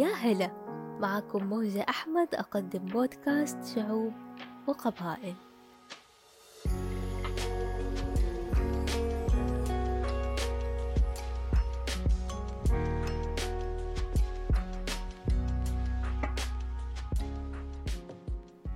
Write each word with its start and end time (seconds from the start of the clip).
يا 0.00 0.08
هلا. 0.08 0.50
معكم 1.00 1.44
موجة 1.44 1.86
أحمد 1.88 2.34
أقدم 2.34 2.78
بودكاست 2.78 3.58
شعوب 3.74 4.12
وقبائل. 4.66 5.34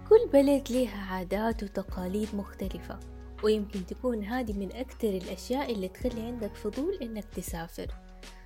كل 0.08 0.28
بلد 0.32 0.62
ليها 0.70 1.14
عادات 1.14 1.62
وتقاليد 1.62 2.28
مختلفة 2.34 2.98
ويمكن 3.44 3.86
تكون 3.86 4.24
هذه 4.24 4.52
من 4.52 4.72
أكثر 4.72 5.08
الأشياء 5.08 5.72
اللي 5.72 5.88
تخلي 5.88 6.22
عندك 6.22 6.54
فضول 6.54 6.94
إنك 7.02 7.24
تسافر. 7.24 8.03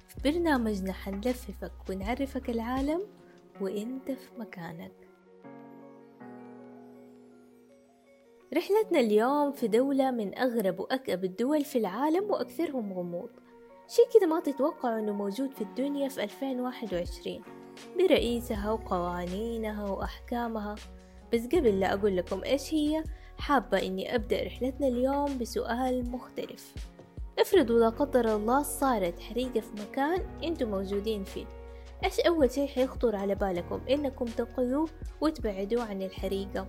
في 0.09 0.17
برنامجنا 0.25 0.93
حنلففك 0.93 1.73
ونعرفك 1.91 2.51
العالم 2.51 3.03
وإنت 3.61 4.11
في 4.11 4.29
مكانك. 4.39 4.93
رحلتنا 8.55 9.01
اليوم 9.01 9.53
في 9.53 9.69
دولة 9.69 10.11
من 10.11 10.39
أغرب 10.39 10.81
وأكأب 10.81 11.25
الدول 11.25 11.65
في 11.65 11.79
العالم 11.79 12.31
وأكثرهم 12.31 12.93
غموض. 12.93 13.31
شي 13.89 14.03
كده 14.15 14.27
ما 14.27 14.41
تتوقع 14.41 14.99
أنه 14.99 15.13
موجود 15.13 15.53
في 15.53 15.61
الدنيا 15.61 16.09
في 16.09 16.23
2021 16.25 17.43
برئيسها 17.99 18.73
وقوانينها 18.73 19.91
وأحكامها. 19.91 20.75
بس 21.33 21.47
قبل 21.47 21.81
لا 21.81 21.95
أقول 21.95 22.17
لكم 22.17 22.45
إيش 22.45 22.75
هي 22.75 23.05
حابة 23.39 23.79
إني 23.87 24.15
أبدأ 24.15 24.43
رحلتنا 24.43 24.89
اليوم 24.89 25.39
بسؤال 25.39 26.11
مختلف. 26.11 26.75
افرضوا 27.39 27.81
لا 27.81 27.89
قدر 27.89 28.37
الله 28.37 28.63
صارت 28.63 29.21
حريقة 29.21 29.61
في 29.61 29.83
مكان 29.83 30.21
أنتم 30.45 30.71
موجودين 30.71 31.25
فيه. 31.25 31.47
إيش 32.05 32.21
أول 32.21 32.51
شي 32.51 32.69
حيخطر 32.69 33.17
على 33.17 33.35
بالكم؟ 33.35 33.81
إنكم 33.91 34.25
تنقذوه 34.25 34.89
وتبعدوه 35.21 35.85
عن 35.85 36.03
الحريقة 36.03 36.67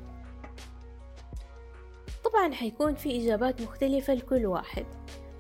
طبعا 2.24 2.54
حيكون 2.54 2.96
في 2.96 3.18
إجابات 3.24 3.62
مختلفة 3.62 4.14
لكل 4.14 4.46
واحد. 4.46 4.86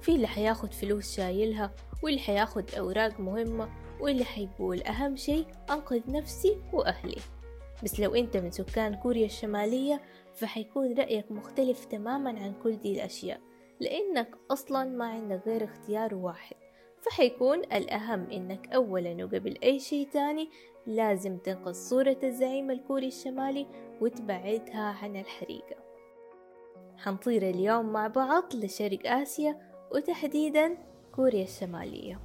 في 0.01 0.15
اللي 0.15 0.27
حياخد 0.27 0.73
فلوس 0.73 1.15
شايلها 1.15 1.71
واللي 2.03 2.19
حياخد 2.19 2.75
أوراق 2.75 3.19
مهمة 3.19 3.69
واللي 3.99 4.23
حيقول 4.23 4.81
أهم 4.83 5.15
شي 5.15 5.45
أنقذ 5.69 6.01
نفسي 6.07 6.57
وأهلي. 6.73 7.17
بس 7.83 7.99
لو 7.99 8.15
أنت 8.15 8.37
من 8.37 8.51
سكان 8.51 8.95
كوريا 8.95 9.25
الشمالية 9.25 10.01
فحيكون 10.35 10.93
رأيك 10.93 11.31
مختلف 11.31 11.85
تماما 11.85 12.29
عن 12.29 12.53
كل 12.63 12.77
دي 12.77 12.93
الأشياء. 12.93 13.48
لأنك 13.79 14.35
أصلا 14.51 14.83
ما 14.83 15.05
عندك 15.05 15.41
غير 15.47 15.63
اختيار 15.63 16.15
واحد 16.15 16.55
فحيكون 17.01 17.59
الأهم 17.59 18.29
إنك 18.31 18.73
أولا 18.73 19.25
وقبل 19.25 19.57
أي 19.63 19.79
شي 19.79 20.05
تاني 20.05 20.49
لازم 20.87 21.37
تنقذ 21.37 21.73
صورة 21.73 22.17
الزعيم 22.23 22.71
الكوري 22.71 23.07
الشمالي 23.07 23.67
وتبعدها 24.01 24.97
عن 25.03 25.15
الحريقة. 25.15 25.75
حنطير 26.97 27.49
اليوم 27.49 27.85
مع 27.85 28.07
بعض 28.07 28.55
لشرق 28.55 29.07
آسيا 29.07 29.57
وتحديدا 29.91 30.77
كوريا 31.15 31.43
الشمالية. 31.43 32.19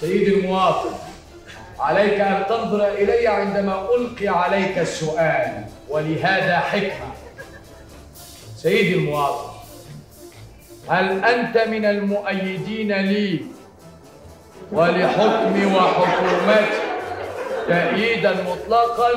سيدي 0.00 0.34
المواطن 0.34 1.01
عليك 1.82 2.20
أن 2.20 2.42
تنظر 2.48 2.88
إلي 2.88 3.26
عندما 3.26 3.86
ألقي 3.96 4.28
عليك 4.28 4.78
السؤال. 4.78 5.64
ولهذا 5.88 6.58
حكمة. 6.58 7.12
سيدي 8.56 8.94
المواطن 8.94 9.52
هل 10.88 11.24
أنت 11.24 11.58
من 11.68 11.84
المؤيدين 11.84 12.92
لي 12.92 13.40
ولحكمي 14.72 15.66
وحكومتي 15.66 16.78
تأييدا 17.68 18.32
مطلقا 18.32 19.12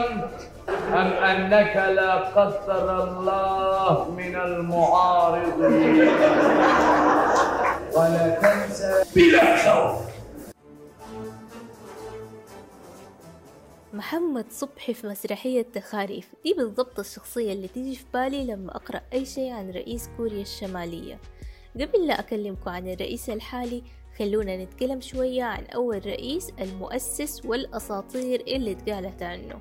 أم 0.94 1.08
أنك 1.14 1.76
لا 1.96 2.14
قدر 2.14 3.04
الله 3.04 4.12
من 4.18 4.36
المعارضين؟ 4.36 6.10
ولا 7.94 8.38
تنسى 8.42 9.04
بلا 9.16 9.58
خوف 9.58 10.05
محمد 13.96 14.52
صبحي 14.52 14.94
في 14.94 15.08
مسرحية 15.08 15.62
تخاريف 15.62 16.34
دي 16.44 16.54
بالضبط 16.54 17.00
الشخصية 17.00 17.54
اللي 17.54 17.68
تيجي 17.68 17.96
في 17.96 18.06
بالي 18.14 18.46
لما 18.46 18.76
أقرأ 18.76 19.02
أي 19.14 19.26
شيء 19.26 19.52
عن 19.52 19.72
رئيس 19.72 20.10
كوريا 20.18 20.42
الشمالية. 20.42 21.20
قبل 21.76 22.08
لا 22.08 22.20
أكلمكم 22.20 22.70
عن 22.70 22.88
الرئيس 22.88 23.30
الحالي 23.30 23.84
خلونا 24.20 24.64
نتكلم 24.64 25.02
شوية 25.02 25.44
عن 25.44 25.66
أول 25.66 26.06
رئيس 26.06 26.50
المؤسس 26.60 27.46
والأساطير 27.46 28.42
اللي 28.42 28.72
اتقالت 28.72 29.24
عنه. 29.24 29.60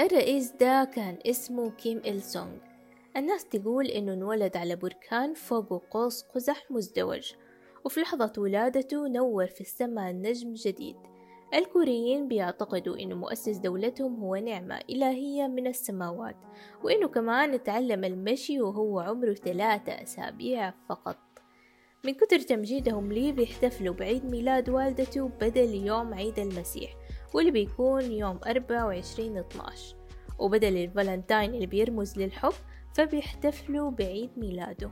الرئيس 0.00 0.52
ده 0.60 0.90
كان 0.94 1.18
اسمه 1.26 1.70
كيم 1.70 1.98
إل 1.98 2.22
سونغ. 2.22 2.56
الناس 3.16 3.44
تقول 3.44 3.86
إنه 3.86 4.12
انولد 4.12 4.56
على 4.56 4.76
بركان 4.76 5.34
فوقه 5.34 5.80
قوس 5.90 6.22
قزح 6.22 6.70
مزدوج 6.70 7.32
وفي 7.84 8.00
لحظة 8.00 8.32
ولادته 8.38 9.08
نور 9.08 9.46
في 9.46 9.60
السماء 9.60 10.12
نجم 10.12 10.54
جديد. 10.54 11.11
الكوريين 11.54 12.28
بيعتقدوا 12.28 12.98
إنه 12.98 13.14
مؤسس 13.14 13.56
دولتهم 13.56 14.20
هو 14.20 14.36
نعمة 14.36 14.80
إلهية 14.90 15.46
من 15.46 15.66
السماوات 15.66 16.36
وإنه 16.84 17.08
كمان 17.08 17.62
تعلم 17.62 18.04
المشي 18.04 18.60
وهو 18.60 19.00
عمره 19.00 19.34
ثلاثة 19.34 19.92
أسابيع 19.92 20.74
فقط. 20.88 21.18
من 22.04 22.14
كتر 22.14 22.38
تمجيدهم 22.38 23.12
ليه 23.12 23.32
بيحتفلوا 23.32 23.94
بعيد 23.94 24.24
ميلاد 24.24 24.70
والدته 24.70 25.28
بدل 25.28 25.74
يوم 25.74 26.14
عيد 26.14 26.38
المسيح 26.38 26.96
واللي 27.34 27.50
بيكون 27.50 28.12
يوم 28.12 28.38
أربعة 28.46 28.86
وعشرين 28.86 29.38
اتناش 29.38 29.94
وبدل 30.38 30.76
الفالنتاين 30.76 31.54
اللي 31.54 31.66
بيرمز 31.66 32.18
للحب 32.18 32.52
فبيحتفلوا 32.94 33.90
بعيد 33.90 34.30
ميلاده. 34.36 34.90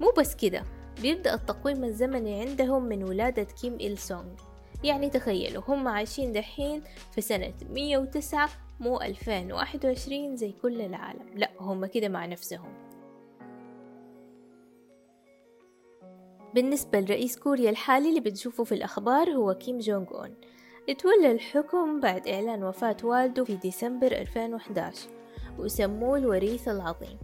مو 0.00 0.12
بس 0.18 0.34
كده 0.34 0.62
بيبدأ 1.02 1.34
التقويم 1.34 1.84
الزمني 1.84 2.40
عندهم 2.40 2.82
من 2.82 3.04
ولادة 3.04 3.42
كيم 3.42 3.74
إل 3.74 3.98
سونغ. 3.98 4.47
يعني 4.84 5.10
تخيلوا 5.10 5.62
هم 5.68 5.88
عايشين 5.88 6.32
دحين 6.32 6.82
في 7.12 7.20
سنة 7.20 7.54
مية 7.70 7.98
وتسعة 7.98 8.48
مو 8.80 9.00
ألفين 9.00 9.52
واحد 9.52 9.86
وعشرين 9.86 10.36
زي 10.36 10.52
كل 10.52 10.80
العالم. 10.80 11.26
لا 11.34 11.50
هم 11.60 11.86
كده 11.86 12.08
مع 12.08 12.26
نفسهم. 12.26 12.88
بالنسبة 16.54 17.00
لرئيس 17.00 17.38
كوريا 17.38 17.70
الحالي 17.70 18.08
اللي 18.08 18.20
بتشوفه 18.20 18.64
في 18.64 18.72
الأخبار 18.72 19.30
هو 19.30 19.54
كيم 19.54 19.78
جونغ 19.78 20.14
أون. 20.14 20.34
اتولى 20.88 21.32
الحكم 21.32 22.00
بعد 22.00 22.28
إعلان 22.28 22.64
وفاة 22.64 22.96
والده 23.04 23.44
في 23.44 23.56
ديسمبر 23.56 24.12
2011 24.12 25.08
وسموه 25.58 26.18
الوريث 26.18 26.68
العظيم. 26.68 27.18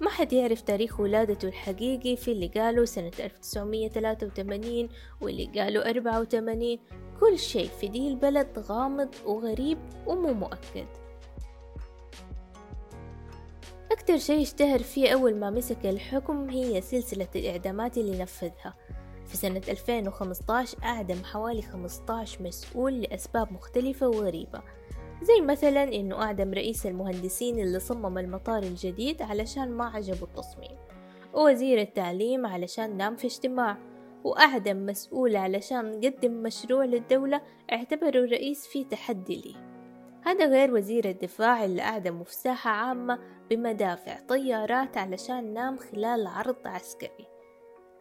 ما 0.00 0.10
حد 0.10 0.32
يعرف 0.32 0.60
تاريخ 0.60 1.00
ولادته 1.00 1.48
الحقيقي 1.48 2.16
في 2.16 2.32
اللي 2.32 2.46
قالوا 2.46 2.84
سنة 2.84 3.12
1983 3.20 4.88
واللي 5.20 5.60
قالوا 5.60 5.90
84 5.90 6.78
كل 7.20 7.38
شيء 7.38 7.68
في 7.80 7.88
دي 7.88 8.08
البلد 8.08 8.58
غامض 8.58 9.08
وغريب 9.26 9.78
ومو 10.06 10.32
مؤكد. 10.32 10.86
أكتر 13.92 14.18
شيء 14.18 14.42
اشتهر 14.42 14.78
فيه 14.78 15.14
أول 15.14 15.36
ما 15.36 15.50
مسك 15.50 15.86
الحكم 15.86 16.50
هي 16.50 16.80
سلسلة 16.80 17.28
الإعدامات 17.36 17.98
اللي 17.98 18.18
نفذها. 18.18 18.74
في 19.26 19.36
سنة 19.36 19.62
2015 19.68 20.78
أعدم 20.84 21.24
حوالي 21.24 21.62
15 21.62 22.42
مسؤول 22.42 23.00
لأسباب 23.00 23.52
مختلفة 23.52 24.08
وغريبة. 24.08 24.62
زي 25.22 25.40
مثلا 25.40 25.82
إنه 25.82 26.22
أعدم 26.22 26.52
رئيس 26.54 26.86
المهندسين 26.86 27.58
اللي 27.58 27.78
صمم 27.78 28.18
المطار 28.18 28.62
الجديد 28.62 29.22
علشان 29.22 29.70
ما 29.70 29.84
عجبه 29.84 30.22
التصميم 30.22 30.78
ووزير 31.34 31.80
التعليم 31.80 32.46
علشان 32.46 32.96
نام 32.96 33.16
في 33.16 33.26
اجتماع 33.26 33.76
وأعدم 34.24 34.86
مسؤول 34.86 35.36
علشان 35.36 36.00
قدم 36.00 36.32
مشروع 36.32 36.84
للدولة 36.84 37.42
اعتبروا 37.72 38.24
الرئيس 38.24 38.66
فيه 38.66 38.84
تحدي 38.84 39.36
ليه 39.36 39.74
هذا 40.22 40.46
غير 40.46 40.74
وزير 40.74 41.08
الدفاع 41.08 41.64
اللي 41.64 41.82
أعدمه 41.82 42.24
في 42.24 42.34
ساحة 42.34 42.70
عامة 42.70 43.18
بمدافع 43.50 44.20
طيارات 44.28 44.96
علشان 44.96 45.54
نام 45.54 45.76
خلال 45.76 46.26
عرض 46.26 46.56
عسكري. 46.64 47.26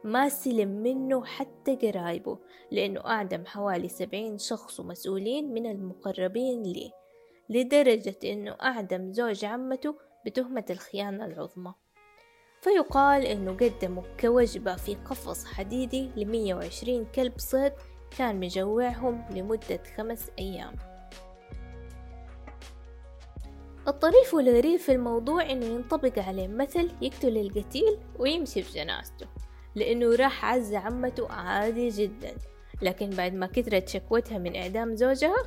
ما 0.03 0.29
سلم 0.29 0.69
منه 0.69 1.25
حتى 1.25 1.75
قرايبه 1.75 2.37
لأنه 2.71 2.99
أعدم 3.05 3.45
حوالي 3.45 3.87
سبعين 3.87 4.37
شخص 4.37 4.79
ومسؤولين 4.79 5.53
من 5.53 5.65
المقربين 5.65 6.63
ليه 6.63 7.02
لدرجة 7.49 8.15
أنه 8.23 8.51
أعدم 8.61 9.13
زوج 9.13 9.45
عمته 9.45 9.95
بتهمة 10.25 10.65
الخيانة 10.69 11.25
العظمى. 11.25 11.73
فيقال 12.61 13.25
أنه 13.25 13.51
قدموا 13.51 14.03
كوجبة 14.19 14.75
في 14.75 14.95
قفص 14.95 15.45
حديدي 15.45 16.09
لمية 16.15 16.55
وعشرين 16.55 17.05
كلب 17.05 17.33
صيد 17.37 17.73
كان 18.17 18.39
مجوعهم 18.39 19.25
لمدة 19.31 19.83
خمس 19.97 20.29
أيام. 20.39 20.75
الطريف 23.87 24.33
والغريب 24.33 24.79
في 24.79 24.91
الموضوع 24.91 25.51
إنه 25.51 25.65
ينطبق 25.65 26.19
عليه 26.19 26.47
مثل 26.47 26.91
يقتل 27.01 27.37
القتيل 27.37 27.97
ويمشي 28.19 28.61
بجنازته 28.61 29.27
لأنه 29.75 30.15
راح 30.15 30.45
عز 30.45 30.73
عمته 30.73 31.31
عادي 31.31 31.89
جدا. 31.89 32.35
لكن 32.81 33.09
بعد 33.09 33.33
ما 33.33 33.47
كثرت 33.47 33.89
شكوتها 33.89 34.37
من 34.37 34.55
إعدام 34.55 34.95
زوجها 34.95 35.43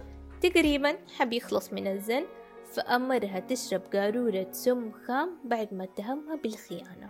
تقريبا 0.51 0.97
حب 1.19 1.33
يخلص 1.33 1.73
من 1.73 1.87
الزن 1.87 2.25
فأمرها 2.65 3.41
تشرب 3.41 3.83
قارورة 3.95 4.47
سم 4.53 4.93
خام 4.93 5.31
بعد 5.45 5.75
ما 5.75 5.85
اتهمها 5.85 6.37
بالخيانة. 6.37 7.09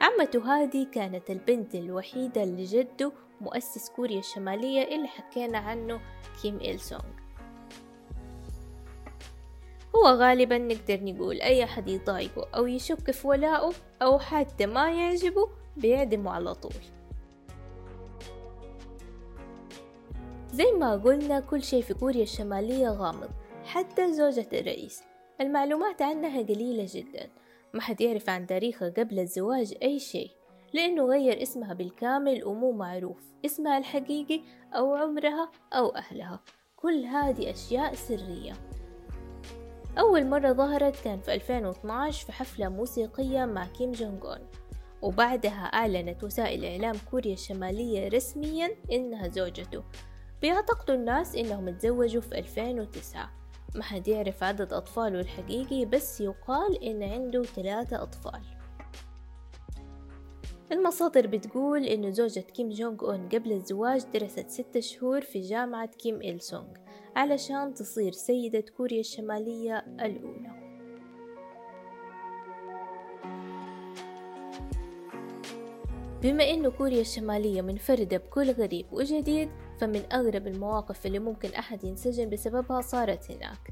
عمته 0.00 0.54
هذه 0.54 0.86
كانت 0.92 1.30
البنت 1.30 1.74
الوحيدة 1.74 2.44
لجده 2.44 3.12
مؤسس 3.40 3.90
كوريا 3.90 4.18
الشمالية 4.18 4.96
اللي 4.96 5.08
حكينا 5.08 5.58
عنه 5.58 6.00
كيم 6.42 6.56
إل 6.56 6.80
سونغ. 6.80 7.02
هو 9.96 10.06
غالبا 10.06 10.58
نقدر 10.58 11.04
نقول 11.04 11.40
أي 11.40 11.64
أحد 11.64 11.88
يضايقه 11.88 12.48
أو 12.54 12.66
يشك 12.66 13.10
في 13.10 13.26
ولائه 13.28 13.72
أو 14.02 14.18
حتى 14.18 14.66
ما 14.66 14.90
يعجبه 14.90 15.48
بيعدمه 15.76 16.30
على 16.30 16.54
طول. 16.54 16.72
زي 20.52 20.72
ما 20.72 20.96
قلنا 20.96 21.40
كل 21.40 21.62
شيء 21.62 21.82
في 21.82 21.94
كوريا 21.94 22.22
الشمالية 22.22 22.88
غامض 22.88 23.30
حتى 23.64 24.12
زوجة 24.12 24.48
الرئيس. 24.52 25.02
المعلومات 25.40 26.02
عنها 26.02 26.42
قليلة 26.42 26.86
جدا. 26.88 27.30
ما 27.74 27.80
حد 27.80 28.00
يعرف 28.00 28.30
عن 28.30 28.46
تاريخها 28.46 28.88
قبل 28.88 29.18
الزواج 29.18 29.74
أي 29.82 29.98
شيء 29.98 30.30
لأنه 30.72 31.04
غير 31.04 31.42
اسمها 31.42 31.74
بالكامل 31.74 32.44
ومو 32.44 32.72
معروف. 32.72 33.16
اسمها 33.46 33.78
الحقيقي 33.78 34.40
أو 34.74 34.94
عمرها 34.94 35.50
أو 35.72 35.88
أهلها. 35.88 36.40
كل 36.76 37.04
هذه 37.04 37.50
أشياء 37.50 37.94
سرية. 37.94 38.52
أول 39.98 40.26
مرة 40.26 40.52
ظهرت 40.52 41.04
كان 41.04 41.20
في 41.20 41.34
2012 41.34 42.26
في 42.26 42.32
حفلة 42.32 42.68
موسيقية 42.68 43.44
مع 43.44 43.66
كيم 43.66 43.92
جونغ 43.92 44.32
أون. 44.32 44.46
وبعدها 45.02 45.64
أعلنت 45.74 46.24
وسائل 46.24 46.64
إعلام 46.64 46.96
كوريا 47.10 47.32
الشمالية 47.32 48.08
رسميا 48.08 48.70
إنها 48.92 49.28
زوجته. 49.28 49.82
بيعتقدوا 50.42 50.94
الناس 50.94 51.34
إنهم 51.36 51.70
تزوجوا 51.70 52.20
في 52.22 52.38
2009 52.38 53.30
ما 53.74 53.82
حد 53.82 54.08
يعرف 54.08 54.42
عدد 54.42 54.72
أطفاله 54.72 55.20
الحقيقي 55.20 55.84
بس 55.84 56.20
يقال 56.20 56.84
إن 56.84 57.02
عنده 57.02 57.42
ثلاثة 57.42 58.02
أطفال. 58.02 58.42
المصادر 60.72 61.26
بتقول 61.26 61.84
إنه 61.84 62.10
زوجة 62.10 62.40
كيم 62.40 62.68
جونغ 62.68 63.04
أون 63.04 63.28
قبل 63.28 63.52
الزواج 63.52 64.02
درست 64.14 64.48
ستة 64.48 64.80
شهور 64.80 65.20
في 65.20 65.40
جامعة 65.40 65.86
كيم 65.86 66.22
إل 66.22 66.40
سونغ 66.40 66.68
علشان 67.16 67.74
تصير 67.74 68.12
سيدة 68.12 68.64
كوريا 68.76 69.00
الشمالية 69.00 69.78
الأولى. 69.78 70.62
بما 76.22 76.50
إنه 76.50 76.70
كوريا 76.70 77.00
الشمالية 77.00 77.62
منفردة 77.62 78.16
بكل 78.16 78.50
غريب 78.50 78.86
وجديد 78.92 79.50
فمن 79.82 80.12
أغرب 80.12 80.46
المواقف 80.46 81.06
اللي 81.06 81.18
ممكن 81.18 81.48
أحد 81.54 81.84
ينسجن 81.84 82.30
بسببها 82.30 82.80
صارت 82.80 83.30
هناك. 83.30 83.70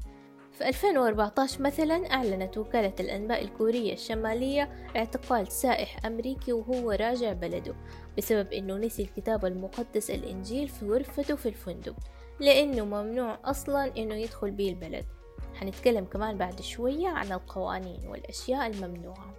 في 0.51 0.67
2014 0.67 1.61
مثلا 1.61 2.13
أعلنت 2.13 2.57
وكالة 2.57 2.93
الأنباء 2.99 3.43
الكورية 3.43 3.93
الشمالية 3.93 4.89
اعتقال 4.95 5.51
سائح 5.51 6.05
أمريكي 6.05 6.53
وهو 6.53 6.91
راجع 6.91 7.33
بلده 7.33 7.75
بسبب 8.17 8.53
أنه 8.53 8.77
نسي 8.77 9.01
الكتاب 9.01 9.45
المقدس 9.45 10.11
الإنجيل 10.11 10.67
في 10.67 10.85
غرفته 10.85 11.35
في 11.35 11.49
الفندق 11.49 11.95
لأنه 12.39 12.85
ممنوع 12.85 13.39
أصلا 13.45 13.97
أنه 13.97 14.15
يدخل 14.15 14.51
به 14.51 14.69
البلد. 14.69 15.05
حنتكلم 15.55 16.05
كمان 16.05 16.37
بعد 16.37 16.61
شوية 16.61 17.07
عن 17.07 17.31
القوانين 17.31 18.07
والأشياء 18.07 18.67
الممنوعة. 18.67 19.33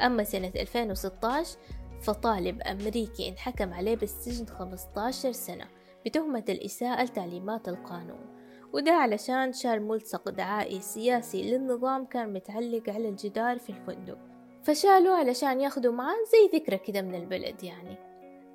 أما 0.00 0.24
سنة 0.24 0.52
2016 0.56 1.58
فطالب 2.02 2.60
أمريكي 2.62 3.28
انحكم 3.28 3.72
عليه 3.72 3.96
بالسجن 3.96 4.46
15 4.46 5.32
سنة 5.32 5.64
بتهمة 6.06 6.44
الإساءة 6.48 7.04
لتعليمات 7.04 7.68
القانون. 7.68 8.26
وده 8.72 8.92
علشان 8.92 9.52
شال 9.52 9.82
ملصق 9.82 10.28
دعائي 10.30 10.80
سياسي 10.80 11.50
للنظام 11.50 12.04
كان 12.04 12.32
متعلق 12.32 12.90
على 12.90 13.08
الجدار 13.08 13.58
في 13.58 13.70
الفندق. 13.70 14.18
فشالوا 14.62 15.16
علشان 15.16 15.60
ياخدوا 15.60 15.92
معاه 15.92 16.16
زي 16.32 16.58
ذكرى 16.58 16.78
كده 16.78 17.02
من 17.02 17.14
البلد 17.14 17.62
يعني. 17.62 18.07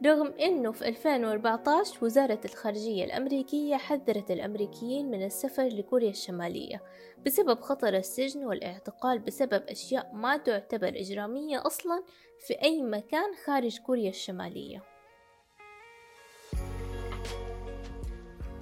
رغم 0.06 0.28
أنه 0.28 0.72
في 0.72 0.88
2014 0.88 2.06
وزارة 2.06 2.40
الخارجية 2.46 3.04
الأمريكية 3.04 3.76
حذرت 3.76 4.32
الأمريكيين 4.32 5.12
من 5.12 5.24
السفر 5.24 5.68
لكوريا 5.68 6.10
الشمالية 6.10 6.84
بسبب 7.26 7.62
خطر 7.62 7.94
السجن 7.94 8.46
والاعتقال 8.46 9.20
بسبب 9.20 9.64
أشياء 9.70 10.12
ما 10.14 10.38
تعتبر 10.38 10.88
إجرامية 10.88 11.68
أصلا 11.68 12.04
في 12.48 12.54
أي 12.64 12.82
مكان 12.82 13.36
خارج 13.46 13.80
كوريا 13.80 14.10
الشمالية. 14.10 14.84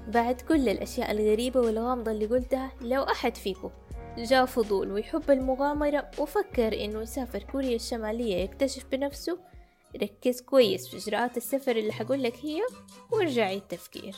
بعد 0.07 0.41
كل 0.41 0.69
الأشياء 0.69 1.11
الغريبة 1.11 1.59
والغامضة 1.59 2.11
اللي 2.11 2.25
قلتها 2.25 2.71
لو 2.81 3.03
أحد 3.03 3.35
فيكم 3.35 3.71
جاء 4.17 4.45
فضول 4.45 4.91
ويحب 4.91 5.31
المغامرة 5.31 6.11
وفكر 6.19 6.85
إنه 6.85 7.01
يسافر 7.01 7.43
كوريا 7.43 7.75
الشمالية 7.75 8.35
يكتشف 8.35 8.85
بنفسه 8.91 9.50
ركز 9.95 10.41
كويس 10.41 10.88
في 10.88 10.97
إجراءات 10.97 11.38
السفر 11.38 11.75
اللي 11.75 11.93
حقولك 11.93 12.35
هي 12.45 12.61
وارجعي 13.11 13.57
التفكير. 13.57 14.15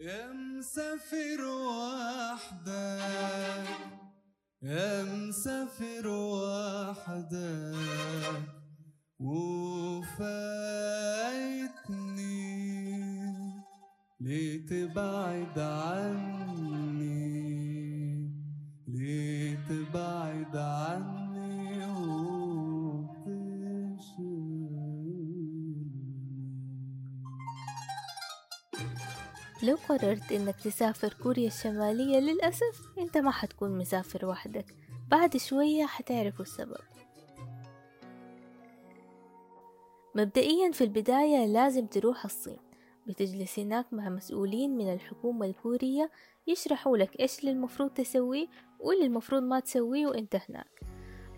يا 0.00 0.32
مسافر 0.32 1.44
وحدك 1.44 2.88
يا 4.62 5.02
مسافر 5.02 6.08
وحدك 6.08 7.74
وفايتني 9.18 10.48
ليه 14.20 14.66
تبعد 14.66 15.58
عني. 15.58 16.87
لو 29.68 29.76
قررت 29.88 30.32
إنك 30.32 30.56
تسافر 30.60 31.14
كوريا 31.22 31.46
الشمالية 31.46 32.18
للأسف 32.18 32.98
أنت 32.98 33.18
ما 33.18 33.30
حتكون 33.30 33.78
مسافر 33.78 34.26
وحدك. 34.26 34.74
بعد 35.08 35.36
شوية 35.36 35.86
حتعرفوا 35.86 36.44
السبب. 36.44 36.80
مبدئيا 40.14 40.72
في 40.72 40.84
البداية 40.84 41.46
لازم 41.46 41.86
تروح 41.86 42.24
الصين. 42.24 42.58
بتجلس 43.06 43.58
هناك 43.58 43.86
مع 43.92 44.08
مسؤولين 44.08 44.76
من 44.76 44.92
الحكومة 44.92 45.46
الكورية 45.46 46.10
يشرحوا 46.46 46.96
لك 46.96 47.20
إيش 47.20 47.38
اللي 47.40 47.50
المفروض 47.50 47.90
تسويه 47.90 48.46
واللي 48.80 49.06
المفروض 49.06 49.42
ما 49.42 49.60
تسويه 49.60 50.06
وإنت 50.06 50.36
هناك. 50.48 50.80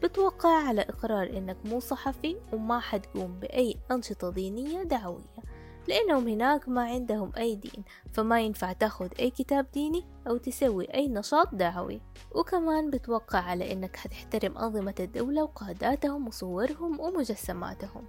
بتوقع 0.02 0.68
على 0.68 0.80
إقرار 0.80 1.30
إنك 1.30 1.56
مو 1.64 1.80
صحفي 1.80 2.36
وما 2.52 2.80
حتقوم 2.80 3.40
بأي 3.40 3.76
أنشطة 3.90 4.30
دينية 4.30 4.82
دعوية. 4.82 5.49
لأنهم 5.88 6.28
هناك 6.28 6.68
ما 6.68 6.82
عندهم 6.82 7.32
أي 7.36 7.54
دين 7.54 7.84
فما 8.12 8.40
ينفع 8.40 8.72
تاخد 8.72 9.08
أي 9.20 9.30
كتاب 9.30 9.66
ديني 9.74 10.04
أو 10.28 10.36
تسوي 10.36 10.94
أي 10.94 11.08
نشاط 11.08 11.54
دعوي. 11.54 12.00
وكمان 12.34 12.90
بتوقع 12.90 13.38
على 13.38 13.72
إنك 13.72 13.96
حتحترم 13.96 14.58
أنظمة 14.58 14.94
الدولة 15.00 15.42
وقاداتهم 15.42 16.28
وصورهم 16.28 17.00
ومجسماتهم. 17.00 18.04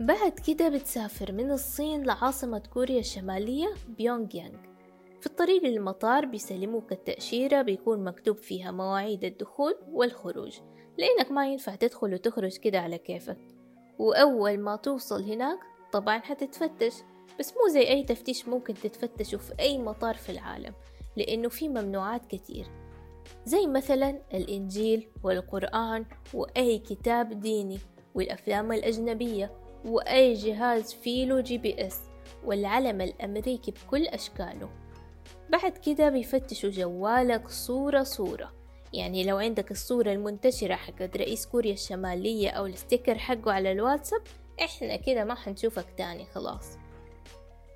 بعد 0.00 0.32
كده 0.46 0.68
بتسافر 0.68 1.32
من 1.32 1.50
الصين 1.50 2.02
لعاصمة 2.02 2.58
كوريا 2.58 3.00
الشمالية 3.00 3.74
بيونغ 3.88 4.36
يانغ 4.36 4.70
في 5.20 5.26
الطريق 5.26 5.62
للمطار 5.62 6.26
بيسلموك 6.26 6.92
التأشيرة 6.92 7.62
بيكون 7.62 8.04
مكتوب 8.04 8.36
فيها 8.36 8.70
مواعيد 8.70 9.24
الدخول 9.24 9.74
والخروج. 9.88 10.58
لأنك 10.98 11.30
ما 11.30 11.52
ينفع 11.52 11.74
تدخل 11.74 12.14
وتخرج 12.14 12.56
كده 12.56 12.80
على 12.80 12.98
كيفك. 12.98 13.38
وأول 13.98 14.58
ما 14.58 14.76
توصل 14.76 15.22
هناك 15.22 15.58
طبعا 15.92 16.18
حتتفتش 16.18 16.94
بس 17.38 17.52
مو 17.52 17.72
زي 17.72 17.88
أي 17.88 18.04
تفتيش 18.04 18.48
ممكن 18.48 18.74
تتفتشوا 18.74 19.38
في 19.38 19.52
أي 19.60 19.78
مطار 19.78 20.14
في 20.14 20.32
العالم 20.32 20.74
لأنه 21.16 21.48
في 21.48 21.68
ممنوعات 21.68 22.26
كتير. 22.26 22.66
زي 23.44 23.66
مثلا 23.66 24.22
الإنجيل 24.34 25.08
والقرآن 25.22 26.06
وأي 26.34 26.78
كتاب 26.78 27.40
ديني 27.40 27.78
والأفلام 28.14 28.72
الأجنبية 28.72 29.52
وأي 29.84 30.34
جهاز 30.34 30.94
فيه 30.94 31.40
GPS 31.40 32.00
والعلم 32.44 33.00
الأمريكي 33.00 33.70
بكل 33.70 34.06
أشكاله. 34.06 34.68
بعد 35.50 35.78
كده 35.78 36.08
بيفتشوا 36.08 36.70
جوالك 36.70 37.48
صورة 37.48 38.02
صورة. 38.02 38.52
يعني 38.92 39.24
لو 39.24 39.36
عندك 39.36 39.70
الصورة 39.70 40.12
المنتشرة 40.12 40.74
حقت 40.74 41.16
رئيس 41.16 41.46
كوريا 41.46 41.72
الشمالية 41.72 42.50
أو 42.50 42.66
ال 42.66 42.73
sticker 42.73 43.18
حقه 43.18 43.52
على 43.52 43.72
الواتساب 43.72 44.22
إحنا 44.62 44.96
كده 44.96 45.24
ما 45.24 45.34
حنشوفك 45.34 45.86
تاني 45.96 46.24
خلاص. 46.24 46.78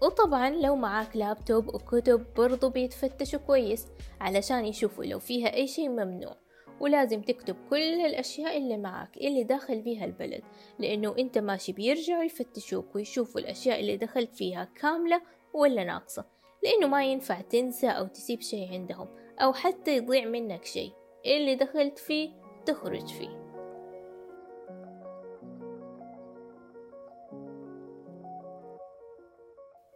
وطبعا 0.03 0.51
لو 0.51 0.77
معاك 0.77 1.17
لابتوب 1.17 1.75
وكتب 1.75 2.27
برضو 2.37 2.69
بيتفتشوا 2.69 3.39
كويس 3.39 3.87
علشان 4.21 4.65
يشوفوا 4.67 5.05
لو 5.05 5.19
فيها 5.19 5.55
أي 5.55 5.67
شيء 5.67 5.89
ممنوع. 5.89 6.37
ولازم 6.81 7.23
تكتب 7.23 7.57
كل 7.71 8.01
الأشياء 8.07 8.57
اللي 8.57 8.77
معك 8.77 9.17
اللي 9.17 9.45
داخل 9.45 9.83
بيها 9.83 10.05
البلد. 10.05 10.43
لأنه 10.79 11.15
أنت 11.19 11.39
ماشي 11.39 11.73
بيرجعوا 11.73 12.23
يفتشوك 12.25 12.95
ويشوفوا 12.95 13.41
الأشياء 13.41 13.81
اللي 13.81 13.97
دخلت 13.97 14.35
فيها 14.35 14.69
كاملة 14.81 15.23
ولا 15.55 15.85
ناقصة. 15.85 16.25
لأنه 16.63 16.87
ما 16.87 17.05
ينفع 17.05 17.41
تنسى 17.41 17.89
أو 17.89 18.07
تسيب 18.07 18.41
شيء 18.41 18.73
عندهم 18.73 19.09
أو 19.39 19.53
حتى 19.53 19.97
يضيع 19.97 20.25
منك 20.25 20.65
شيء. 20.65 20.93
اللي 21.27 21.55
دخلت 21.55 21.99
فيه 21.99 22.31
تخرج 22.67 23.07
فيه. 23.07 23.44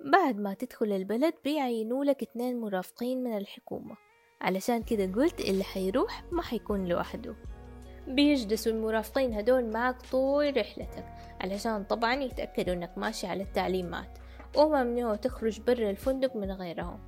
بعد 0.08 0.40
ما 0.40 0.54
تدخل 0.54 0.92
البلد 0.92 1.34
بيعينوا 1.44 2.04
لك 2.04 2.22
اتنين 2.22 2.60
مرافقين 2.60 3.24
من 3.24 3.36
الحكومة. 3.36 3.96
علشان 4.40 4.82
كده 4.82 5.12
قلت 5.14 5.40
اللي 5.40 5.64
حيروح 5.64 6.24
ما 6.32 6.42
حيكون 6.42 6.86
لوحده. 6.86 7.34
بيجلسوا 8.06 8.72
المرافقين 8.72 9.34
هدول 9.34 9.70
معك 9.70 10.02
طول 10.02 10.56
رحلتك 10.56 11.04
علشان 11.40 11.84
طبعا 11.84 12.14
يتأكدوا 12.14 12.74
إنك 12.74 12.98
ماشي 12.98 13.26
على 13.26 13.42
التعليمات 13.42 14.18
وممنوع 14.56 15.16
تخرج 15.16 15.60
برا 15.60 15.90
الفندق 15.90 16.36
من 16.36 16.52
غيرهم. 16.52 17.00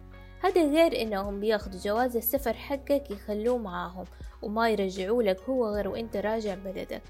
هذا 0.42 0.66
غير 0.70 1.02
إنهم 1.02 1.40
بياخدوا 1.40 1.80
جواز 1.80 2.16
السفر 2.16 2.52
حقك 2.52 3.10
يخلوه 3.10 3.58
معاهم 3.58 4.04
وما 4.42 4.70
يرجعوا 4.70 5.22
لك 5.22 5.40
هو 5.40 5.74
غير 5.74 5.88
وإنت 5.88 6.16
راجع 6.16 6.54
بلدك. 6.54 7.02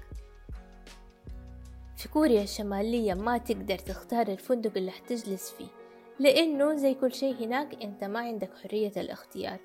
في 1.97 2.09
كوريا 2.09 2.43
الشمالية 2.43 3.13
ما 3.13 3.37
تقدر 3.37 3.77
تختار 3.77 4.27
الفندق 4.27 4.71
اللي 4.77 4.91
حتجلس 4.91 5.51
فيه. 5.51 5.80
لأنه 6.21 6.75
زي 6.75 6.93
كل 6.93 7.13
شيء 7.13 7.45
هناك 7.45 7.83
أنت 7.83 8.03
ما 8.03 8.19
عندك 8.19 8.49
حرية 8.63 8.91
الاختيار. 8.97 9.59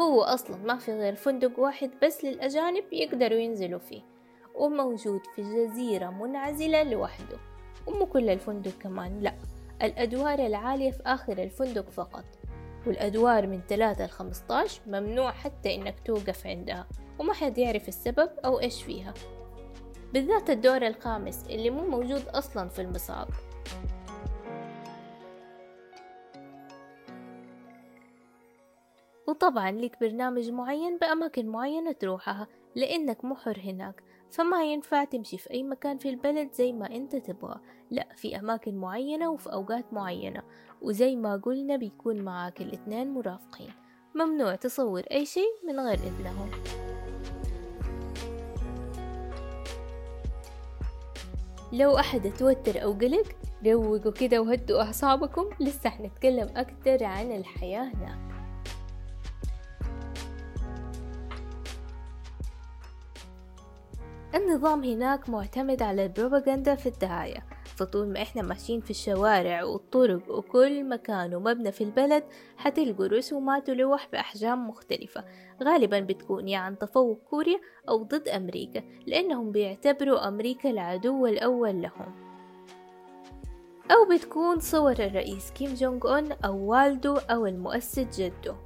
هو 0.00 0.22
أصلا 0.22 0.56
ما 0.56 0.76
في 0.76 0.92
غير 0.92 1.14
فندق 1.14 1.58
واحد 1.58 1.90
بس 2.02 2.24
للأجانب 2.24 2.84
يقدروا 2.92 3.38
ينزلوا 3.38 3.78
فيه 3.78 4.02
وموجود 4.54 5.20
في 5.34 5.42
جزيرة 5.42 6.10
منعزلة 6.10 6.82
لوحده. 6.82 7.38
ومو 7.86 8.06
كل 8.06 8.30
الفندق 8.30 8.70
كمان 8.70 9.20
لا 9.20 9.34
الأدوار 9.82 10.46
العالية 10.46 10.90
في 10.90 11.02
آخر 11.06 11.42
الفندق 11.42 11.90
فقط. 11.90 12.24
والأدوار 12.86 13.46
من 13.46 13.60
ثلاثة 13.68 14.06
لخمسطاش 14.06 14.80
ممنوع 14.86 15.30
حتى 15.30 15.74
إنك 15.74 15.94
توقف 16.04 16.46
عندها 16.46 16.86
وما 17.18 17.32
حد 17.32 17.58
يعرف 17.58 17.88
السبب 17.88 18.30
أو 18.44 18.60
إيش 18.60 18.82
فيها. 18.82 19.14
بالذات 20.12 20.50
الدور 20.50 20.86
الخامس 20.86 21.46
اللي 21.50 21.70
مو 21.70 21.86
موجود 21.86 22.22
أصلا 22.28 22.68
في 22.68 22.82
المصاب. 22.82 23.28
وطبعا 29.40 29.70
لك 29.70 30.00
برنامج 30.00 30.50
معين 30.50 30.98
بأماكن 30.98 31.46
معينة 31.46 31.92
تروحها 31.92 32.46
لأنك 32.76 33.24
محر 33.24 33.60
هناك 33.64 34.02
فما 34.30 34.64
ينفع 34.64 35.04
تمشي 35.04 35.38
في 35.38 35.50
أي 35.50 35.62
مكان 35.62 35.98
في 35.98 36.08
البلد 36.08 36.52
زي 36.52 36.72
ما 36.72 36.96
أنت 36.96 37.16
تبغى. 37.16 37.60
لا 37.90 38.08
في 38.16 38.38
أماكن 38.38 38.74
معينة 38.74 39.30
وفي 39.30 39.52
أوقات 39.52 39.92
معينة 39.92 40.42
وزي 40.82 41.16
ما 41.16 41.36
قلنا 41.36 41.76
بيكون 41.76 42.22
معاك 42.22 42.60
الاثنين 42.60 43.14
مرافقين. 43.14 43.72
ممنوع 44.14 44.54
تصور 44.54 45.02
أي 45.12 45.26
شيء 45.26 45.50
من 45.68 45.80
غير 45.80 45.98
إذنهم. 45.98 46.50
لو 51.72 51.98
أحد 51.98 52.32
توتر 52.38 52.82
أو 52.82 52.92
قلق 52.92 53.26
روقوا 53.66 54.12
كده 54.12 54.40
وهدوا 54.40 54.82
أعصابكم 54.82 55.44
لسه 55.60 55.90
حنتكلم 55.90 56.48
أكتر 56.56 57.04
عن 57.04 57.32
الحياة 57.32 57.82
هناك. 57.82 58.29
النظام 64.34 64.84
هناك 64.84 65.28
معتمد 65.28 65.82
على 65.82 66.02
البروباغندا 66.04 66.74
في 66.74 66.88
الدعاية 66.88 67.46
فطول 67.64 68.08
ما 68.08 68.22
إحنا 68.22 68.42
ماشيين 68.42 68.80
في 68.80 68.90
الشوارع 68.90 69.64
والطرق 69.64 70.30
وكل 70.30 70.88
مكان 70.88 71.34
ومبنى 71.34 71.72
في 71.72 71.84
البلد 71.84 72.24
حتلقوا 72.56 73.06
رسومات 73.06 73.70
ولوح 73.70 74.08
بأحجام 74.12 74.68
مختلفة. 74.68 75.24
غالبا 75.62 76.00
بتكون 76.00 76.48
يا 76.48 76.58
عن 76.58 76.78
تفوق 76.78 77.20
كوريا 77.30 77.60
أو 77.88 78.02
ضد 78.02 78.28
أمريكا 78.28 78.82
لأنهم 79.06 79.52
بيعتبروا 79.52 80.28
أمريكا 80.28 80.70
العدو 80.70 81.26
الأول 81.26 81.82
لهم. 81.82 82.14
أو 83.90 84.14
بتكون 84.14 84.60
صور 84.60 84.92
الرئيس 84.92 85.50
كيم 85.50 85.74
جونغ 85.74 86.14
أون 86.14 86.32
أو 86.32 86.56
والده 86.70 87.20
أو 87.20 87.46
المؤسس 87.46 88.20
جده. 88.20 88.56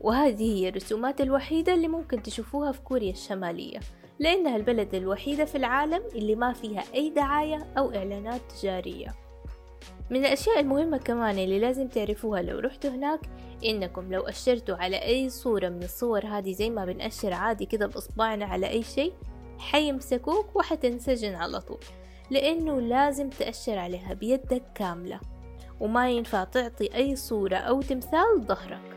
وهذه 0.00 0.52
هي 0.52 0.68
الرسومات 0.68 1.20
الوحيدة 1.20 1.74
اللي 1.74 1.88
ممكن 1.88 2.22
تشوفوها 2.22 2.72
في 2.72 2.80
كوريا 2.80 3.10
الشمالية. 3.10 3.80
لأنها 4.18 4.56
البلد 4.56 4.94
الوحيدة 4.94 5.44
في 5.44 5.54
العالم 5.54 6.02
اللي 6.14 6.34
ما 6.34 6.52
فيها 6.52 6.84
أي 6.94 7.10
دعاية 7.10 7.66
أو 7.78 7.94
إعلانات 7.94 8.40
تجارية. 8.60 9.14
من 10.10 10.16
الأشياء 10.16 10.60
المهمة 10.60 10.98
كمان 10.98 11.38
اللي 11.38 11.58
لازم 11.58 11.88
تعرفوها 11.88 12.42
لو 12.42 12.58
رحتوا 12.58 12.90
هناك 12.90 13.20
إنكم 13.64 14.12
لو 14.12 14.20
أشرتوا 14.20 14.76
على 14.76 14.96
أي 14.96 15.30
صورة 15.30 15.68
من 15.68 15.82
الصور 15.82 16.26
هذه 16.26 16.52
زي 16.52 16.70
ما 16.70 16.84
بنأشر 16.84 17.32
عادي 17.32 17.66
كده 17.66 17.86
بإصبعنا 17.86 18.44
على 18.44 18.68
أي 18.68 18.82
شيء 18.82 19.12
حيمسكوك 19.58 20.56
وحتنسجن 20.56 21.34
على 21.34 21.60
طول. 21.60 21.80
لأنه 22.30 22.80
لازم 22.80 23.30
تأشر 23.30 23.78
عليها 23.78 24.14
بيدك 24.14 24.62
كاملة 24.74 25.20
وما 25.80 26.10
ينفع 26.10 26.44
تعطي 26.44 26.94
أي 26.94 27.16
صورة 27.16 27.56
أو 27.56 27.82
تمثال 27.82 28.42
ظهرك. 28.46 28.95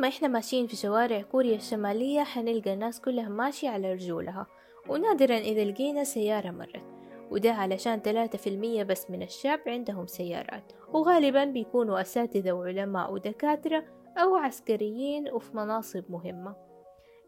طول 0.00 0.08
ما 0.08 0.16
إحنا 0.16 0.28
ماشيين 0.28 0.66
في 0.66 0.76
شوارع 0.76 1.22
كوريا 1.22 1.56
الشمالية 1.56 2.22
حنلقى 2.22 2.72
الناس 2.72 3.00
كلها 3.00 3.28
ماشية 3.28 3.68
على 3.68 3.92
رجولها. 3.92 4.46
ونادرا 4.88 5.38
إذا 5.38 5.64
لقينا 5.64 6.04
سيارة 6.04 6.50
مرت. 6.50 6.82
وده 7.30 7.52
علشان 7.52 8.00
ثلاثة 8.00 8.38
في 8.38 8.46
المية 8.46 8.82
بس 8.82 9.10
من 9.10 9.22
الشعب 9.22 9.60
عندهم 9.66 10.06
سيارات. 10.06 10.72
وغالبا 10.92 11.44
بيكونوا 11.44 12.00
أساتذة 12.00 12.52
وعلماء 12.52 13.12
ودكاترة 13.12 13.84
أو 14.16 14.36
عسكريين 14.36 15.28
وفي 15.32 15.56
مناصب 15.56 16.04
مهمة. 16.08 16.56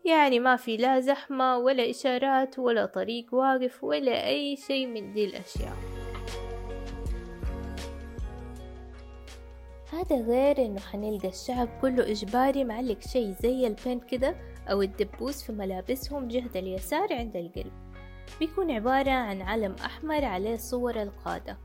يعني 0.04 0.40
ما 0.40 0.56
في 0.56 0.76
لا 0.76 1.00
زحمة 1.00 1.58
ولا 1.58 1.90
إشارات 1.90 2.58
ولا 2.58 2.86
طريق 2.86 3.34
واقف 3.34 3.84
ولا 3.84 4.26
أي 4.26 4.56
شيء 4.56 4.86
من 4.86 5.12
دي 5.12 5.24
الأشياء. 5.24 5.91
هذا 9.92 10.16
غير 10.16 10.66
إنه 10.66 10.80
حنلقى 10.80 11.28
الشعب 11.28 11.68
كله 11.82 12.10
إجباري 12.10 12.64
معلق 12.64 13.00
شي 13.00 13.32
زي 13.32 13.66
البن 13.66 13.98
كده 13.98 14.36
أو 14.70 14.82
الدبوس 14.82 15.42
في 15.42 15.52
ملابسهم 15.52 16.28
جهة 16.28 16.50
اليسار 16.56 17.12
عند 17.12 17.36
القلب. 17.36 17.72
بيكون 18.40 18.70
عبارة 18.70 19.10
عن 19.10 19.42
علم 19.42 19.76
أحمر 19.84 20.24
عليه 20.24 20.56
صور 20.56 21.02
القادة. 21.02 21.58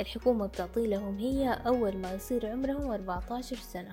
الحكومة 0.00 0.46
بتعطي 0.46 0.86
لهم 0.86 1.18
هي 1.18 1.62
أول 1.66 1.96
ما 1.96 2.14
يصير 2.14 2.50
عمرهم 2.50 2.90
14 2.90 3.56
سنة. 3.56 3.92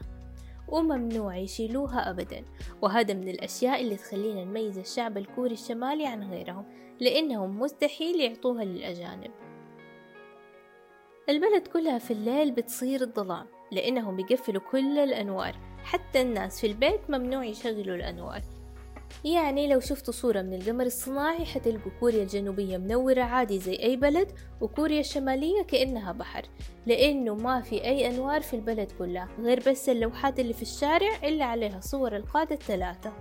وممنوع 0.68 1.38
يشيلوها 1.38 2.10
أبدا. 2.10 2.46
وهذا 2.82 3.14
من 3.14 3.30
الأشياء 3.30 3.82
اللي 3.82 3.96
تخلينا 3.96 4.44
نميز 4.44 4.78
الشعب 4.78 5.18
الكوري 5.18 5.54
الشمالي 5.54 6.08
عن 6.08 6.32
غيرهم 6.32 6.66
لأنهم 7.00 7.60
مستحيل 7.60 8.20
يعطوها 8.22 8.64
للأجانب. 8.64 9.32
البلد 11.30 11.68
كلها 11.68 11.98
في 11.98 12.12
الليل 12.12 12.52
بتصير 12.52 13.02
الظلام 13.02 13.55
لأنهم 13.72 14.16
بيقفلوا 14.16 14.62
كل 14.72 14.98
الأنوار. 14.98 15.56
حتى 15.84 16.22
الناس 16.22 16.62
في 16.62 16.68
البيت 16.68 17.10
ممنوع 17.10 17.46
يشغلوا 17.46 17.96
الأنوار. 17.96 18.42
يعني 19.26 19.68
لو 19.68 19.80
شفتوا 19.80 20.14
صورة 20.14 20.42
من 20.42 20.54
القمر 20.54 20.86
الصناعي 20.86 21.46
حتلقوا 21.46 21.92
كوريا 22.00 22.24
الجنوبية 22.24 22.78
منورة 22.78 23.22
عادي 23.22 23.60
زي 23.60 23.80
أي 23.80 23.96
بلد 23.96 24.32
وكوريا 24.62 25.00
الشمالية 25.00 25.62
كأنها 25.64 26.12
بحر. 26.12 26.46
لأنه 26.86 27.36
ما 27.36 27.62
في 27.62 27.84
أي 27.84 28.08
أنوار 28.08 28.42
في 28.42 28.56
البلد 28.56 28.92
كلها 29.00 29.28
غير 29.40 29.64
بس 29.68 29.90
اللوحات 29.90 30.40
اللي 30.40 30.54
في 30.54 30.62
الشارع 30.62 31.20
اللي 31.24 31.44
عليها 31.44 31.80
صور 31.80 32.16
القادة 32.16 32.56
الثلاثة. 32.56 33.14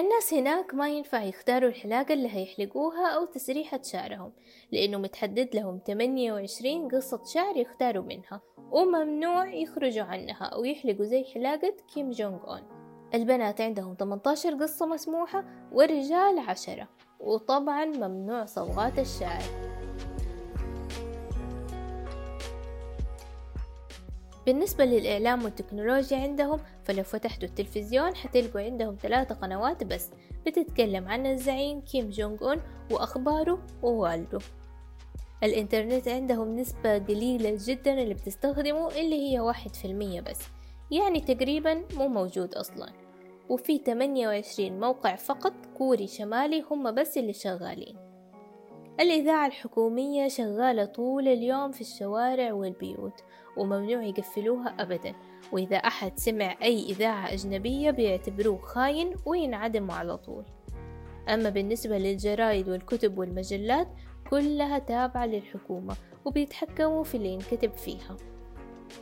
الناس 0.00 0.34
هناك 0.34 0.74
ما 0.74 0.88
ينفع 0.88 1.22
يختاروا 1.22 1.68
الحلاقة 1.68 2.14
اللي 2.14 2.36
هيحلقوها 2.36 3.08
أو 3.08 3.24
تسريحة 3.24 3.80
شعرهم 3.82 4.32
لأنه 4.72 4.98
متحدد 4.98 5.48
لهم 5.54 5.80
28 5.86 6.88
قصة 6.88 7.24
شعر 7.24 7.56
يختاروا 7.56 8.04
منها 8.04 8.40
وممنوع 8.70 9.54
يخرجوا 9.54 10.04
عنها 10.04 10.44
أو 10.44 10.64
يحلقوا 10.64 11.04
زي 11.04 11.24
حلاقة 11.24 11.76
كيم 11.94 12.10
جونغ 12.10 12.50
أون. 12.50 12.62
البنات 13.14 13.60
عندهم 13.60 13.94
18 13.94 14.54
قصة 14.54 14.86
مسموحة 14.86 15.44
والرجال 15.72 16.38
عشرة 16.38 16.88
وطبعا 17.20 17.84
ممنوع 17.84 18.44
صبغات 18.44 18.98
الشعر. 18.98 19.69
بالنسبة 24.46 24.84
للإعلام 24.84 25.44
والتكنولوجيا 25.44 26.18
عندهم 26.18 26.60
فلو 26.84 27.02
فتحتوا 27.02 27.48
التلفزيون 27.48 28.14
حتلقوا 28.14 28.60
عندهم 28.60 28.96
ثلاثة 29.02 29.34
قنوات 29.34 29.84
بس 29.84 30.10
بتتكلم 30.46 31.08
عن 31.08 31.26
الزعيم 31.26 31.80
كيم 31.80 32.10
جونغ 32.10 32.42
أون 32.42 32.60
وأخباره 32.90 33.66
ووالده. 33.82 34.38
الإنترنت 35.42 36.08
عندهم 36.08 36.56
نسبة 36.56 36.98
قليلة 36.98 37.58
جدا 37.64 38.02
اللي 38.02 38.14
بتستخدمه 38.14 38.88
اللي 38.88 39.32
هي 39.32 39.40
واحد 39.40 39.74
في 39.74 39.84
المية 39.84 40.20
بس 40.20 40.38
يعني 40.90 41.20
تقريبا 41.20 41.84
مو 41.96 42.08
موجود 42.08 42.54
أصلا. 42.54 42.92
وفي 43.48 43.78
28 43.78 44.80
موقع 44.80 45.16
فقط 45.16 45.52
كوري 45.78 46.06
شمالي 46.06 46.64
هم 46.70 46.94
بس 46.94 47.18
اللي 47.18 47.32
شغالين. 47.32 47.96
الإذاعة 49.00 49.46
الحكومية 49.46 50.28
شغالة 50.28 50.84
طول 50.84 51.28
اليوم 51.28 51.72
في 51.72 51.80
الشوارع 51.80 52.52
والبيوت. 52.52 53.20
وممنوع 53.56 54.02
يقفلوها 54.02 54.74
أبدا. 54.78 55.14
وإذا 55.52 55.76
أحد 55.76 56.18
سمع 56.18 56.56
أي 56.62 56.90
إذاعة 56.90 57.32
أجنبية 57.32 57.90
بيعتبروه 57.90 58.58
خاين 58.58 59.14
وينعدم 59.26 59.90
على 59.90 60.16
طول. 60.16 60.44
أما 61.28 61.50
بالنسبة 61.50 61.98
للجرايد 61.98 62.68
والكتب 62.68 63.18
والمجلات 63.18 63.88
كلها 64.30 64.78
تابعة 64.78 65.26
للحكومة 65.26 65.96
وبيتحكموا 66.24 67.04
في 67.04 67.16
اللي 67.16 67.28
ينكتب 67.28 67.72
فيها. 67.72 68.16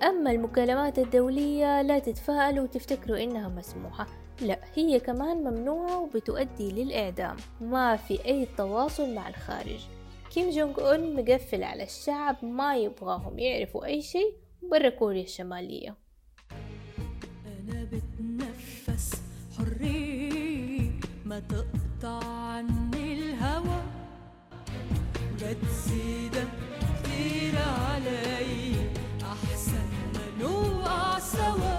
أما 0.02 0.30
المكالمات 0.30 0.98
الدولية 0.98 1.82
لا 1.82 1.98
تتفائلوا 1.98 2.64
وتفتكروا 2.64 3.22
إنها 3.22 3.48
مسموحة. 3.48 4.06
لا 4.40 4.58
هي 4.74 5.00
كمان 5.00 5.36
ممنوعة 5.36 6.00
وبتؤدي 6.00 6.72
للإعدام. 6.72 7.36
ما 7.60 7.96
في 7.96 8.24
أي 8.24 8.48
تواصل 8.56 9.14
مع 9.14 9.28
الخارج. 9.28 9.86
كيم 10.30 10.50
جونغ 10.50 10.90
أون 10.90 11.16
مقفل 11.16 11.62
على 11.64 11.82
الشعب 11.82 12.44
ما 12.44 12.76
يبغاهم 12.76 13.38
يعرفوا 13.38 13.84
أي 13.84 14.02
شيء 14.02 14.34
برا 14.62 14.88
كوريا 14.88 15.22
الشمالية. 15.22 15.96
أنا 17.46 17.88
بتنفس 17.92 19.22
حرية 19.58 20.90
ما 21.24 21.40
تقطع 21.40 22.24
عني 22.24 23.12
الهوى 23.12 23.82
جد 25.38 25.64
زيدك 25.86 26.48
كتير 27.02 27.58
علي 27.58 28.74
أحسن 29.22 29.88
ما 30.14 30.26
نوقع 30.40 31.18
سوا. 31.18 31.78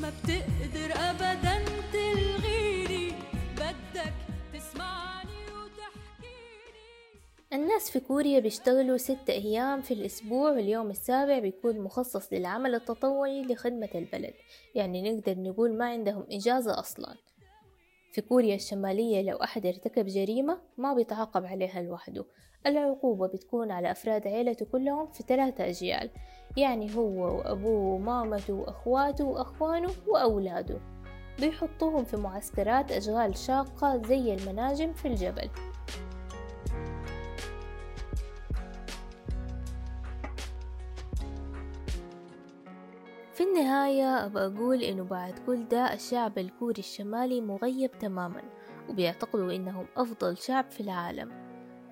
ما 0.00 0.10
بتقدر 0.10 0.92
أبدا 0.94 1.67
الناس 7.52 7.90
في 7.90 8.00
كوريا 8.00 8.40
بيشتغلوا 8.40 8.96
ستة 8.96 9.30
أيام 9.32 9.82
في 9.82 9.94
الأسبوع 9.94 10.50
واليوم 10.50 10.90
السابع 10.90 11.38
بيكون 11.38 11.80
مخصص 11.80 12.32
للعمل 12.32 12.74
التطوعي 12.74 13.42
لخدمة 13.42 13.88
البلد. 13.94 14.34
يعني 14.74 15.12
نقدر 15.12 15.38
نقول 15.38 15.78
ما 15.78 15.84
عندهم 15.84 16.26
إجازة 16.30 16.78
أصلا. 16.78 17.14
في 18.12 18.20
كوريا 18.20 18.54
الشمالية 18.54 19.22
لو 19.22 19.36
أحد 19.36 19.66
ارتكب 19.66 20.06
جريمة 20.06 20.58
ما 20.78 20.94
بيتعاقب 20.94 21.46
عليها 21.46 21.82
لوحده. 21.82 22.24
العقوبة 22.66 23.26
بتكون 23.26 23.70
على 23.70 23.90
أفراد 23.90 24.26
عيلته 24.26 24.66
كلهم 24.66 25.06
في 25.12 25.22
ثلاثة 25.28 25.66
أجيال. 25.68 26.10
يعني 26.56 26.96
هو 26.96 27.38
وأبوه 27.38 27.94
ومامته 27.94 28.54
وأخواته 28.54 29.24
وأخوانه 29.24 29.90
وأولاده. 30.06 30.80
بيحطوهم 31.40 32.04
في 32.04 32.16
معسكرات 32.16 32.92
أشغال 32.92 33.36
شاقة 33.36 34.02
زي 34.02 34.34
المناجم 34.34 34.92
في 34.92 35.08
الجبل. 35.08 35.50
في 43.38 43.44
النهاية 43.44 44.26
أبى 44.26 44.38
أقول 44.38 44.82
إنه 44.82 45.04
بعد 45.04 45.34
كل 45.46 45.68
ده 45.68 45.92
الشعب 45.94 46.38
الكوري 46.38 46.78
الشمالي 46.78 47.40
مغيب 47.40 47.90
تماما 47.98 48.42
وبيعتقدوا 48.88 49.52
إنهم 49.52 49.86
أفضل 49.96 50.36
شعب 50.38 50.70
في 50.70 50.80
العالم. 50.80 51.30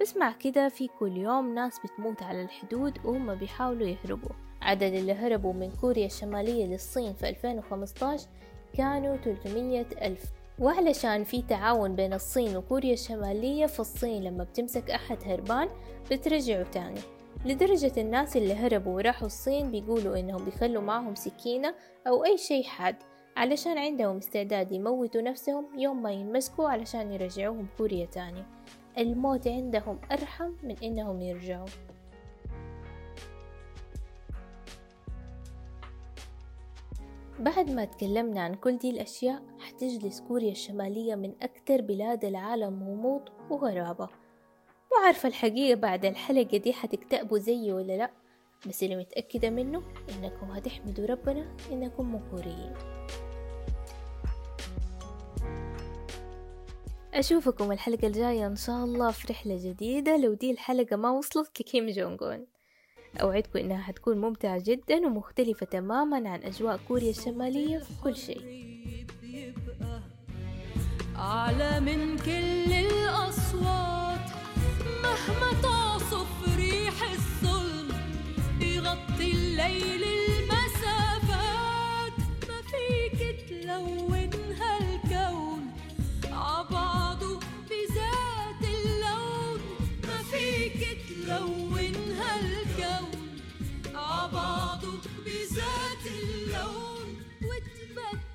بس 0.00 0.16
مع 0.16 0.32
كده 0.32 0.68
في 0.68 0.88
كل 0.98 1.16
يوم 1.16 1.54
ناس 1.54 1.80
بتموت 1.84 2.22
على 2.22 2.42
الحدود 2.42 2.98
وهم 3.04 3.34
بيحاولوا 3.34 3.86
يهربوا. 3.86 4.30
عدد 4.62 4.92
اللي 4.92 5.12
هربوا 5.12 5.52
من 5.52 5.70
كوريا 5.80 6.06
الشمالية 6.06 6.66
للصين 6.66 7.14
في 7.14 7.28
2015 7.28 8.28
كانوا 8.74 9.16
300 9.16 9.86
ألف. 10.02 10.24
وعلشان 10.58 11.24
في 11.24 11.42
تعاون 11.42 11.96
بين 11.96 12.12
الصين 12.12 12.56
وكوريا 12.56 12.92
الشمالية 12.92 13.66
فالصين 13.66 14.24
لما 14.24 14.44
بتمسك 14.44 14.90
أحد 14.90 15.18
هربان 15.24 15.68
بترجعه 16.10 16.62
تاني. 16.70 17.00
لدرجة 17.44 18.00
الناس 18.00 18.36
اللي 18.36 18.54
هربوا 18.54 18.96
وراحوا 18.96 19.26
الصين 19.26 19.70
بيقولوا 19.70 20.16
إنهم 20.16 20.44
بيخلوا 20.44 20.82
معهم 20.82 21.14
سكينة 21.14 21.74
أو 22.06 22.24
أي 22.24 22.38
شي 22.38 22.64
حاد 22.64 22.96
علشان 23.36 23.78
عندهم 23.78 24.16
استعداد 24.16 24.72
يموتوا 24.72 25.20
نفسهم 25.20 25.66
يوم 25.78 26.02
ما 26.02 26.12
ينمسكوا 26.12 26.68
علشان 26.68 27.12
يرجعوهم 27.12 27.66
كوريا 27.78 28.06
تاني. 28.06 28.44
الموت 28.98 29.48
عندهم 29.48 30.00
أرحم 30.12 30.52
من 30.62 30.76
إنهم 30.82 31.20
يرجعوا. 31.22 31.66
بعد 37.40 37.70
ما 37.70 37.84
تكلمنا 37.84 38.40
عن 38.40 38.54
كل 38.54 38.78
دي 38.78 38.90
الأشياء 38.90 39.42
حتجلس 39.58 40.20
كوريا 40.20 40.50
الشمالية 40.50 41.14
من 41.14 41.32
أكتر 41.42 41.80
بلاد 41.80 42.24
العالم 42.24 42.84
غموض 42.84 43.22
وغرابة. 43.50 44.08
مو 44.96 45.04
عارفة 45.04 45.28
الحقيقة 45.28 45.74
بعد 45.80 46.04
الحلقة 46.04 46.58
دي 46.58 46.72
حتكتئبوا 46.72 47.38
زيي 47.38 47.72
ولا 47.72 47.96
لأ 47.96 48.10
بس 48.66 48.82
اللي 48.82 48.96
متأكدة 48.96 49.50
منه 49.50 49.82
إنكم 50.10 50.50
هتحمدوا 50.50 51.06
ربنا 51.06 51.56
إنكم 51.72 52.06
مو 52.06 52.20
كوريين 52.30 52.72
أشوفكم 57.14 57.72
الحلقة 57.72 58.06
الجاية 58.06 58.46
إن 58.46 58.56
شاء 58.56 58.84
الله 58.84 59.10
في 59.10 59.32
رحلة 59.32 59.58
جديدة. 59.64 60.16
لو 60.16 60.34
دي 60.34 60.50
الحلقة 60.50 60.96
ما 60.96 61.10
وصلت 61.10 61.60
لكيم 61.60 61.86
جونغون 61.90 62.46
أوعدكم 63.22 63.58
إنها 63.58 63.82
حتكون 63.82 64.20
ممتعة 64.20 64.62
جدا 64.64 65.06
ومختلفة 65.06 65.66
تماما 65.66 66.28
عن 66.28 66.42
أجواء 66.42 66.80
كوريا 66.88 67.10
الشمالية 67.10 67.78
في 67.78 67.90
كل 68.04 68.16
شيء. 68.16 68.40
أعلى 71.16 71.80
من 71.80 72.16
كل 72.18 72.65
مهما 75.16 75.52
تعصف 75.62 76.28
ريح 76.56 77.02
الظلم 77.02 77.88
يغطي 78.60 79.30
الليل 79.32 80.04
المسافات. 80.04 82.12
ما 82.48 82.58
فيك 82.70 83.20
تلونها 83.48 84.78
الكون 84.78 85.62
عبعضه 86.24 87.40
بذات 87.70 88.62
اللون. 88.74 89.60
ما 90.06 90.18
فيك 90.30 90.80
تلونها 91.08 92.30
الكون 92.40 93.38
عبعضه 93.94 94.98
بذات 95.24 96.04
اللون. 96.06 97.08
وتبكي 97.42 98.25